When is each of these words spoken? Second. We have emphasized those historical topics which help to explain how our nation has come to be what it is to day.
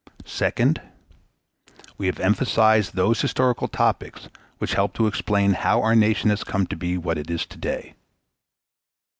Second. 0.25 0.81
We 1.99 2.07
have 2.07 2.19
emphasized 2.19 2.95
those 2.95 3.21
historical 3.21 3.67
topics 3.67 4.29
which 4.57 4.73
help 4.73 4.95
to 4.95 5.05
explain 5.05 5.53
how 5.53 5.83
our 5.83 5.95
nation 5.95 6.31
has 6.31 6.43
come 6.43 6.65
to 6.73 6.75
be 6.75 6.97
what 6.97 7.19
it 7.19 7.29
is 7.29 7.45
to 7.45 7.57
day. 7.59 7.93